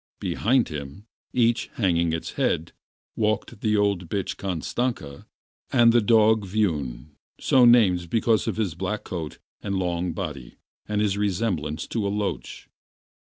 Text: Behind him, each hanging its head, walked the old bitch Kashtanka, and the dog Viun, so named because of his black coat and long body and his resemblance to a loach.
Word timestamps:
Behind 0.19 0.69
him, 0.69 1.05
each 1.31 1.67
hanging 1.75 2.11
its 2.11 2.31
head, 2.31 2.71
walked 3.15 3.61
the 3.61 3.77
old 3.77 4.09
bitch 4.09 4.35
Kashtanka, 4.35 5.27
and 5.71 5.93
the 5.93 6.01
dog 6.01 6.43
Viun, 6.43 7.11
so 7.39 7.65
named 7.65 8.09
because 8.09 8.47
of 8.47 8.57
his 8.57 8.73
black 8.73 9.03
coat 9.03 9.37
and 9.61 9.75
long 9.75 10.13
body 10.13 10.57
and 10.87 11.01
his 11.01 11.19
resemblance 11.19 11.85
to 11.85 12.07
a 12.07 12.09
loach. 12.09 12.67